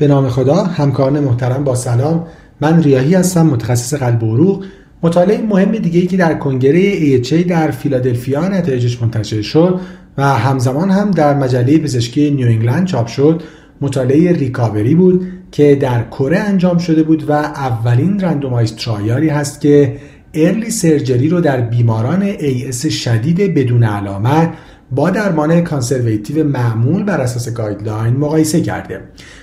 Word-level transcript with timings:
به 0.00 0.08
نام 0.08 0.28
خدا 0.28 0.54
همکاران 0.54 1.20
محترم 1.20 1.64
با 1.64 1.74
سلام. 1.74 2.26
من 2.60 2.82
ریاحی 2.82 3.14
هستم 3.14 3.46
متخصص 3.46 3.94
قلب 3.94 4.22
و 4.22 4.34
عروق. 4.34 4.64
مطالعه 5.02 5.42
مهم 5.42 5.72
دیگه 5.72 6.00
ای 6.00 6.06
که 6.06 6.16
در 6.16 6.34
کنگره 6.34 7.18
AHA 7.18 7.32
در 7.32 7.70
فیلادلفیا 7.70 8.48
نتایجش 8.48 9.02
منتشر 9.02 9.42
شد 9.42 9.80
و 10.18 10.24
همزمان 10.24 10.90
هم 10.90 11.10
در 11.10 11.34
مجله 11.34 11.78
پزشکی 11.78 12.30
نیو 12.30 12.46
انگلند 12.46 12.86
چاپ 12.86 13.06
شد. 13.06 13.42
مطالعه 13.80 14.32
RECOVERY 14.32 14.87
ی 14.87 14.94
بود 14.94 15.26
که 15.52 15.74
در 15.74 16.02
کره 16.02 16.38
انجام 16.38 16.78
شده 16.78 17.02
بود 17.02 17.30
و 17.30 17.32
اولین 17.32 18.20
randomized 18.20 18.76
trial 18.76 19.19
ی 19.19 19.28
هست 19.28 19.60
که 19.60 19.96
early 20.34 20.70
surgery 20.70 21.28
رو 21.28 21.40
در 21.40 21.60
بیماران 21.60 22.22
AS 22.22 22.86
شدید 22.86 23.54
بدون 23.54 23.82
علامت 23.82 24.52
با 24.92 25.10
درمان 25.10 25.64
conservative 25.64 26.44
معمول 26.44 27.04
بر 27.04 27.20
اساس 27.20 27.48
guideline 27.48 28.16
مقایسه 28.16 28.60
کرده. 28.60 29.00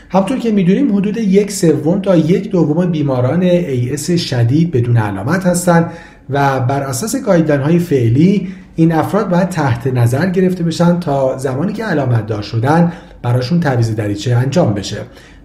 همونطور 0.10 0.40
که 0.40 0.52
می‌دونیم 0.52 0.96
حدود 0.96 1.18
یک 1.18 1.52
سوم 1.52 2.02
تا 2.02 2.16
یک 2.16 2.50
دوم 2.50 2.92
بیماران 2.92 3.42
AS 3.42 4.12
شدید 4.12 4.72
بدون 4.72 4.98
علامت 4.98 5.46
هستند 5.46 5.92
و 6.30 6.60
بر 6.60 6.84
اساس 6.84 7.16
guideline 7.16 7.62
های 7.62 7.80
فعلی 7.80 8.48
این 8.76 8.92
افراد 8.92 9.30
باید 9.30 9.50
تحت 9.50 9.88
نظر 9.88 10.30
گرفته 10.30 10.64
بشن 10.64 11.00
تا 11.00 11.38
زمانی 11.38 11.74
که 11.74 11.84
علامت 11.84 12.26
دار 12.26 12.42
شدن 12.42 12.94
براشون 13.22 13.60
تعویض 13.60 13.96
دریچه 13.96 14.36
انجام 14.36 14.74
بشه. 14.74 14.98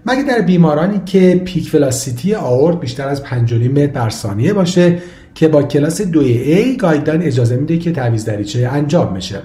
مگه 0.06 0.22
در 0.22 0.40
بیمارانی 0.40 1.00
که 1.06 1.42
peak 1.44 1.70
velocity 1.74 2.34
آئورت 2.34 2.80
بیشتر 2.80 3.08
از 3.08 3.22
5 3.22 3.54
متر 3.54 3.86
بر 3.86 4.10
ثانیه 4.10 4.52
باشه 4.52 4.98
که 5.34 5.48
با 5.48 5.62
کلاس 5.62 6.02
2A 6.02 6.76
guideline 6.78 7.22
اجازه 7.22 7.56
میده 7.56 7.78
که 7.78 7.92
تعویض 7.92 8.24
دریچه 8.24 8.68
انجام 8.72 9.14
بشه؟ 9.14 9.38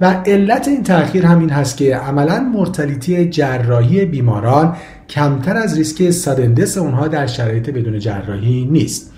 و 0.00 0.22
علت 0.26 0.68
این 0.68 0.82
تاخیر 0.82 1.26
همین 1.26 1.50
هست 1.50 1.76
که 1.76 1.96
عملا 1.96 2.40
mortality 2.40 3.28
جراحی 3.28 4.04
بیماران 4.04 4.76
کمتر 5.08 5.56
از 5.56 5.78
ریسک 5.78 6.10
sudden 6.10 6.47
death 6.47 6.78
اونها 6.78 7.08
در 7.08 7.26
شرایط 7.26 7.70
بدون 7.70 7.98
جراحی 7.98 8.64
نیست. 8.64 9.12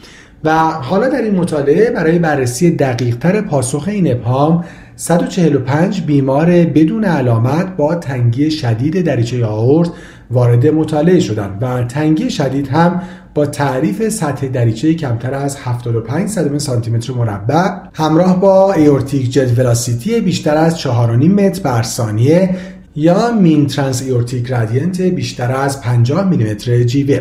و 0.45 0.59
حالا 0.71 1.09
در 1.09 1.23
این 1.23 1.35
مطالعه 1.35 1.91
برای 1.91 2.19
بررسی 2.19 2.71
دقیقتر 2.71 3.41
پاسخ 3.41 3.89
این 3.89 4.13
ابهام 4.13 4.65
145 4.97 6.03
بیمار 6.03 6.47
بدون 6.51 7.05
علامت 7.05 7.77
با 7.77 7.95
تنگی 7.95 8.51
شدید 8.51 9.05
دریچه 9.05 9.47
آئورت 9.47 9.91
وارد 10.31 10.67
مطالعه 10.67 11.21
شدند 11.21 11.59
و 11.63 11.85
تنگی 11.85 12.31
شدید 12.31 12.69
هم 12.69 13.03
با 13.35 13.47
تعریف 13.47 14.09
سطح 14.09 14.49
دریچه 14.49 14.95
کمتر 14.95 15.35
از 15.35 15.57
75 15.57 16.29
صدم 16.29 16.59
سانتی 16.59 16.91
متر 16.91 17.13
مربع 17.13 17.71
همراه 17.95 18.41
با 18.41 18.73
aortic 18.73 19.31
jet 19.31 19.59
velocity 19.59 20.21
بیشتر 20.21 20.57
از 20.57 20.81
4.5 20.81 20.89
متر 20.89 21.63
بر 21.63 21.83
ثانیه 21.83 22.57
یا 22.97 23.33
mean 23.33 23.67
trans 23.67 24.03
aortic 24.03 24.49
gradient 24.49 25.01
بیشتر 25.01 25.53
از 25.53 25.81
50 25.83 26.29
میلیمتر 26.29 26.83
جیوه. 26.83 27.21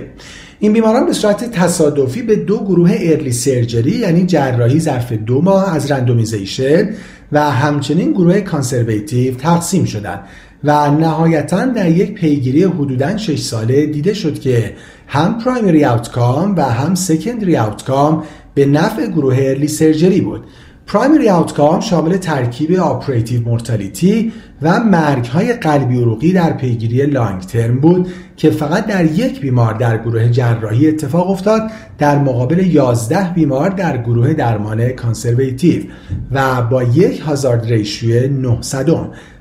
این 0.60 0.74
بیماران 0.74 1.06
به 1.06 1.14
صورت 1.14 1.52
تصادفی 1.52 2.22
به 2.22 2.36
دو 2.36 2.64
گروه 2.64 2.98
early 3.00 3.32
surgery 3.32 3.92
یعنی 3.92 4.26
جراحی 4.26 4.80
ظرف 4.80 5.12
دو 5.12 5.42
ماه 5.42 5.76
از 5.76 5.92
randomization 5.92 6.90
و 7.32 7.52
همچنین 7.52 8.12
گروه 8.12 8.42
conservative 8.42 9.36
تقسیم 9.36 9.86
شدند 9.86 10.24
و 10.64 10.92
نهایتا 10.92 11.66
در 11.66 11.90
یک 11.90 12.14
پیگیری 12.14 12.64
حدوداً 12.64 13.18
6 13.18 13.40
ساله 13.40 13.86
دیده 13.86 14.14
شد 14.14 14.40
که 14.40 14.76
هم 15.08 15.38
primary 15.38 15.86
outcome 15.86 16.56
و 16.56 16.62
هم 16.62 16.96
secondary 16.96 17.58
outcome 17.58 18.24
به 18.54 18.66
نفع 18.66 19.08
گروه 19.08 19.36
early 19.40 19.68
surgery 19.68 20.22
بود. 20.22 20.44
primary 20.88 21.30
outcome 21.30 21.80
شامل 21.80 22.18
ترکیب 22.18 22.80
operative 22.80 23.42
mortality 23.42 24.34
و 24.62 24.80
مرگ 24.80 25.26
های 25.26 25.54
قلبی 25.54 26.02
عروقی 26.02 26.34
در 26.34 26.54
پیگیری 26.54 27.06
long 27.06 27.42
term 27.42 27.80
بود 27.80 28.08
که 28.38 28.50
فقط 28.50 28.86
در 28.86 29.06
یک 29.06 29.42
بیمار 29.42 29.74
در 29.74 29.98
گروه 29.98 30.30
جراحی 30.30 30.88
اتفاق 30.88 31.30
افتاد 31.30 31.62
در 31.98 32.20
مقابل 32.20 32.60
11 32.60 33.34
بیمار 33.34 33.70
در 33.70 33.98
گروه 33.98 34.34
درمان 34.34 34.90
conservative 34.90 35.84
و 36.32 36.62
با 36.62 36.84
یک 36.84 37.20
hazard 37.20 37.66
ratio 37.66 38.28
9 38.28 38.43
صدم 38.43 38.90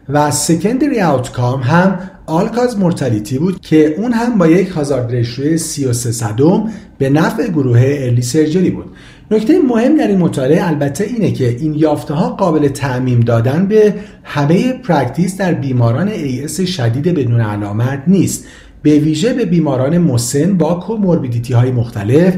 و 0.08 0.30
secondary 0.30 1.00
outcome 1.00 1.60
هم 1.60 1.98
all-cause 2.26 2.78
mortality 2.78 3.38
بود 3.38 3.60
که 3.60 3.94
اون 3.98 4.12
هم 4.12 4.38
با 4.38 4.46
یک 4.46 4.68
hazard 4.68 5.10
ratio 5.10 5.56
33 5.56 6.12
صدم 6.12 6.70
به 6.98 7.10
نفع 7.10 7.48
گروه 7.48 7.80
early 7.80 8.22
surgery 8.22 8.70
بود. 8.70 8.84
نکته 9.32 9.58
مهم 9.58 9.96
در 9.96 10.08
این 10.08 10.18
مطالعه 10.18 10.68
البته 10.68 11.04
اینه 11.04 11.32
که 11.32 11.48
این 11.48 11.74
یافته 11.74 12.14
ها 12.14 12.30
قابل 12.30 12.68
تعمیم 12.68 13.20
دادن 13.20 13.66
به 13.66 13.94
همه 14.24 14.72
practice 14.72 15.36
در 15.36 15.54
بیماران 15.54 16.08
AS 16.08 16.60
شدید 16.60 17.14
بدون 17.14 17.40
علامت 17.40 18.02
نیست. 18.06 18.46
به 18.82 18.98
ویژه 18.98 19.32
به 19.32 19.44
بیماران 19.44 19.98
مسن 19.98 20.56
با 20.56 20.74
comorbidity 20.74 21.52
های 21.52 21.70
مختلف 21.70 22.34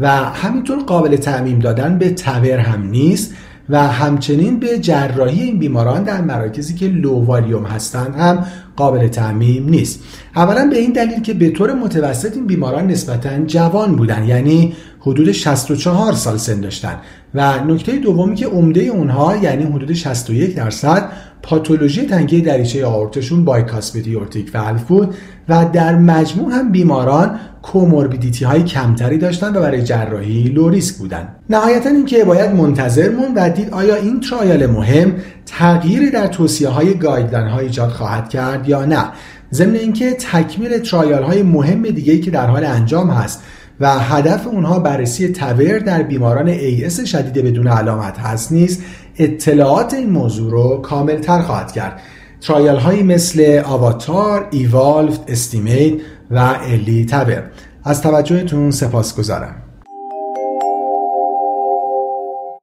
و 0.00 0.08
همینطور 0.16 0.78
قابل 0.78 1.16
تعمیم 1.16 1.58
دادن 1.58 1.98
به 1.98 2.10
TAVR 2.10 2.58
هم 2.58 2.88
نیست 2.88 3.34
و 3.68 3.88
همچنین 3.88 4.60
به 4.60 4.78
جراحی 4.78 5.42
این 5.42 5.58
بیماران 5.58 6.02
در 6.02 6.20
مراکزی 6.20 6.74
که 6.74 6.88
low 6.88 7.32
هستند 7.66 8.14
هم 8.14 8.46
قابل 8.76 9.08
تعمیم 9.08 9.68
نیست. 9.68 10.00
اولا 10.36 10.68
به 10.70 10.78
این 10.78 10.92
دلیل 10.92 11.22
که 11.22 11.34
به 11.34 11.50
طور 11.50 11.74
متوسط 11.74 12.36
این 12.36 12.46
بیماران 12.46 12.86
نسبتا 12.86 13.44
جوان 13.46 13.96
بودن 13.96 14.24
یعنی 14.24 14.74
حدود 15.06 15.32
64 15.32 16.12
سال 16.12 16.36
سن 16.36 16.60
داشتن. 16.60 16.96
و 17.34 17.64
نکته 17.64 17.92
دومی 17.92 18.34
که 18.34 18.46
عمده 18.46 18.80
اونها 18.80 19.36
یعنی 19.36 19.64
حدود 19.64 19.92
61 19.92 20.54
درصد 20.54 21.12
پاتولوژی 21.42 22.06
تنگی 22.06 22.40
دریچه 22.40 22.86
آئورتشون 22.86 23.44
bicuspid 23.44 24.14
aortic 24.14 24.50
valve 24.54 24.82
بود 24.84 25.14
و 25.48 25.66
در 25.72 25.98
مجموع 25.98 26.52
هم 26.52 26.72
بیماران 26.72 27.38
comorbidity 27.62 28.44
های 28.44 28.62
کمتری 28.62 29.18
داشتن 29.18 29.56
و 29.56 29.60
برای 29.60 29.82
جراحی 29.82 30.42
low 30.42 30.68
risk 30.68 30.96
بودن. 30.96 31.28
نهایتا 31.50 31.88
اینکه 31.88 32.24
باید 32.24 32.50
منتظر 32.50 33.10
موند 33.10 33.34
و 33.34 33.50
دید 33.50 33.70
آیا 33.70 33.94
این 33.94 34.20
trial 34.20 34.66
مهم 34.66 35.12
تغییری 35.46 36.10
در 36.10 36.26
توصیه 36.26 36.68
های 36.68 36.94
guideline 36.94 37.48
های 37.48 37.66
ایجاد 37.66 37.90
خواهد 37.90 38.28
کرد 38.28 38.68
یا 38.68 38.84
نه. 38.84 39.04
ضمن 39.52 39.74
اینکه 39.74 40.12
تکمیل 40.12 40.78
trial 40.78 41.22
های 41.22 41.42
مهم 41.42 41.82
دیگه 41.82 42.18
که 42.18 42.30
در 42.30 42.46
حال 42.46 42.64
انجام 42.64 43.10
هست 43.10 43.42
و 43.80 43.98
هدف 43.98 44.46
اونها 44.46 44.78
بررسی 44.78 45.28
TAVR 45.28 45.78
در 45.78 46.02
بیماران 46.02 46.48
AS 46.48 47.00
شدید 47.00 47.44
بدون 47.44 47.68
علامت 47.68 48.18
هست 48.18 48.52
نیز 48.52 48.82
اطلاعات 49.18 49.94
این 49.94 50.10
موضوع 50.10 50.50
رو 50.50 50.80
کامل 50.82 51.16
تر 51.20 51.42
خواهد 51.42 51.72
کرد. 51.72 52.00
trial 52.40 52.76
هایی 52.76 53.02
مثل 53.02 53.62
AVATAR، 53.64 54.48
EVOLVED، 54.50 55.18
ESTIMATE 55.28 55.94
و 56.30 56.58
EARLY 56.62 57.06
TAVR 57.06 57.42
از 57.84 58.02
توجهتون 58.02 58.70
سپاسگزارم 58.70 59.65